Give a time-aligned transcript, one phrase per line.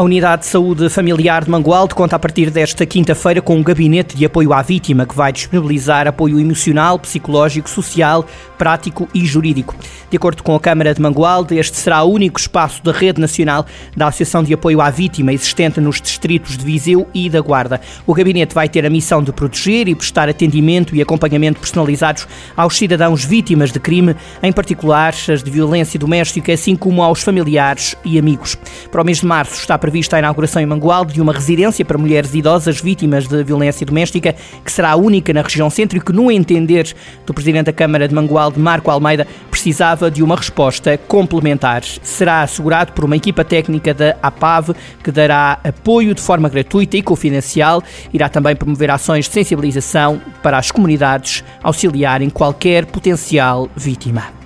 [0.00, 4.16] A Unidade de Saúde Familiar de Mangualde conta a partir desta quinta-feira com um gabinete
[4.16, 8.24] de apoio à vítima que vai disponibilizar apoio emocional, psicológico, social,
[8.56, 9.76] prático e jurídico.
[10.08, 13.66] De acordo com a Câmara de Mangualde, este será o único espaço da rede nacional
[13.94, 17.78] da Associação de Apoio à Vítima existente nos distritos de Viseu e da Guarda.
[18.06, 22.26] O gabinete vai ter a missão de proteger e prestar atendimento e acompanhamento personalizados
[22.56, 27.94] aos cidadãos vítimas de crime, em particular as de violência doméstica, assim como aos familiares
[28.02, 28.56] e amigos.
[28.90, 31.98] Para o mês de março está prevista a inauguração em Mangualde de uma residência para
[31.98, 36.12] mulheres idosas vítimas de violência doméstica, que será a única na região centro e que,
[36.12, 36.94] no entender
[37.26, 41.82] do Presidente da Câmara de Mangualde, Marco Almeida, precisava de uma resposta complementar.
[41.82, 47.02] Será assegurado por uma equipa técnica da APAV, que dará apoio de forma gratuita e
[47.02, 47.82] confidencial.
[48.14, 54.39] Irá também promover ações de sensibilização para as comunidades auxiliarem qualquer potencial vítima.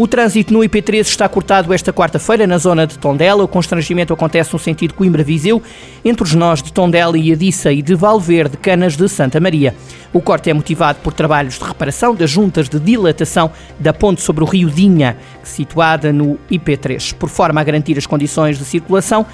[0.00, 3.44] O trânsito no IP3 está cortado esta quarta-feira na zona de Tondela.
[3.44, 5.62] O constrangimento acontece no sentido Coimbra-Viseu,
[6.02, 9.74] entre os nós de Tondela e Adissa e de Valverde, Canas de Santa Maria.
[10.10, 14.42] O corte é motivado por trabalhos de reparação das juntas de dilatação da ponte sobre
[14.42, 17.12] o rio Dinha, situada no IP3.
[17.12, 19.26] Por forma a garantir as condições de circulação,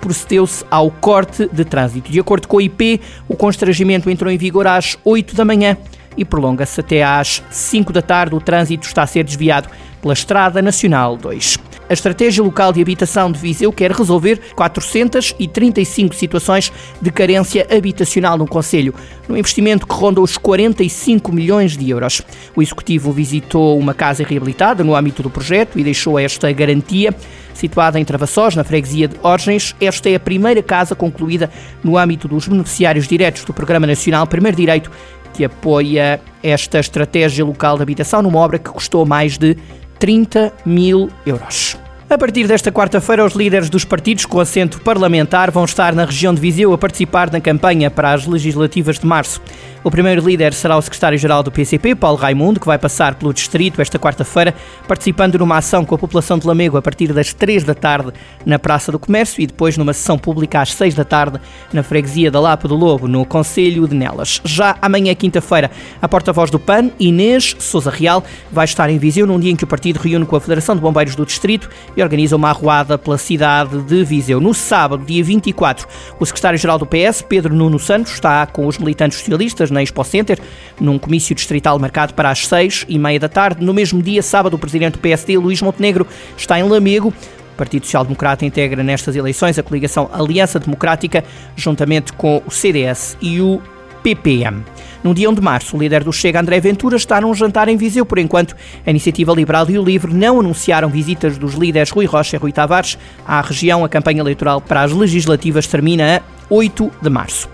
[0.00, 2.12] procedeu-se ao corte de trânsito.
[2.12, 5.76] De acordo com o IP, o constrangimento entrou em vigor às 8 da manhã
[6.16, 8.34] e prolonga-se até às 5 da tarde.
[8.34, 9.68] O trânsito está a ser desviado
[10.00, 11.58] pela Estrada Nacional 2.
[11.88, 18.46] A Estratégia Local de Habitação de Viseu quer resolver 435 situações de carência habitacional no
[18.46, 18.94] Conselho,
[19.28, 22.22] num investimento que ronda os 45 milhões de euros.
[22.56, 27.14] O Executivo visitou uma casa reabilitada no âmbito do projeto e deixou esta garantia.
[27.52, 31.50] Situada em Travassós, na freguesia de Orgens, esta é a primeira casa concluída
[31.84, 34.90] no âmbito dos beneficiários diretos do Programa Nacional Primeiro Direito,
[35.32, 39.56] que apoia esta estratégia local de habitação numa obra que custou mais de
[39.98, 41.76] 30 mil euros.
[42.12, 46.34] A partir desta quarta-feira, os líderes dos partidos com assento parlamentar vão estar na região
[46.34, 49.40] de Viseu a participar na campanha para as legislativas de março.
[49.84, 53.82] O primeiro líder será o secretário-geral do PCP, Paulo Raimundo, que vai passar pelo distrito
[53.82, 54.54] esta quarta-feira,
[54.86, 58.12] participando numa ação com a população de Lamego a partir das 3 da tarde
[58.46, 61.40] na Praça do Comércio e depois numa sessão pública às 6 da tarde
[61.72, 64.40] na freguesia da Lapa do Lobo, no Conselho de Nelas.
[64.44, 65.68] Já amanhã, quinta-feira,
[66.00, 68.22] a porta-voz do PAN, Inês Souza Real,
[68.52, 70.80] vai estar em Viseu num dia em que o partido reúne com a Federação de
[70.80, 74.40] Bombeiros do Distrito e organiza uma arruada pela cidade de Viseu.
[74.40, 75.86] No sábado, dia 24,
[76.18, 80.38] o secretário-geral do PS, Pedro Nuno Santos, está com os militantes socialistas na Expo Center,
[80.80, 83.64] num comício distrital marcado para as seis e meia da tarde.
[83.64, 87.12] No mesmo dia, sábado, o presidente do PSD, Luís Montenegro, está em Lamego.
[87.54, 91.22] O Partido Social Democrata integra nestas eleições a coligação Aliança Democrática,
[91.54, 93.60] juntamente com o CDS e o
[94.02, 94.62] PPM.
[95.02, 97.76] No dia 1 de março, o líder do Chega, André Ventura, está num jantar em
[97.76, 98.06] Viseu.
[98.06, 98.54] Por enquanto,
[98.86, 102.52] a Iniciativa Liberal e o Livre não anunciaram visitas dos líderes Rui Rocha e Rui
[102.52, 102.96] Tavares
[103.26, 103.84] à região.
[103.84, 107.51] A campanha eleitoral para as legislativas termina a 8 de março.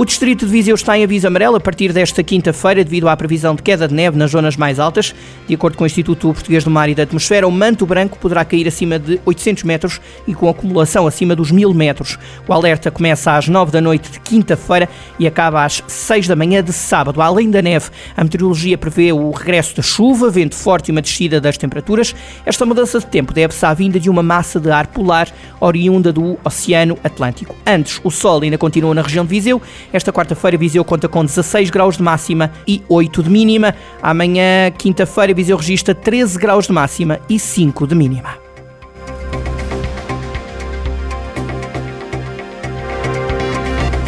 [0.00, 3.54] O distrito de Viseu está em aviso amarelo a partir desta quinta-feira devido à previsão
[3.54, 5.14] de queda de neve nas zonas mais altas.
[5.46, 8.42] De acordo com o Instituto Português do Mar e da Atmosfera, o manto branco poderá
[8.42, 12.18] cair acima de 800 metros e com acumulação acima dos 1000 metros.
[12.48, 16.64] O alerta começa às 9 da noite de quinta-feira e acaba às 6 da manhã
[16.64, 17.20] de sábado.
[17.20, 21.42] Além da neve, a meteorologia prevê o regresso da chuva, vento forte e uma descida
[21.42, 22.14] das temperaturas.
[22.46, 25.28] Esta mudança de tempo deve-se à vinda de uma massa de ar polar
[25.60, 27.54] oriunda do Oceano Atlântico.
[27.66, 29.60] Antes, o sol ainda continua na região de Viseu
[29.92, 33.74] esta quarta-feira, Viseu conta com 16 graus de máxima e 8 de mínima.
[34.02, 38.50] Amanhã, quinta-feira, Viseu registra 13 graus de máxima e 5 de mínima.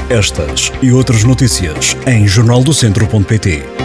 [0.08, 3.81] Estas e outras notícias em jornaldocentro.pt.